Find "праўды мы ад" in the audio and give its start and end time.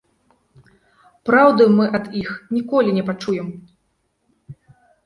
1.31-2.09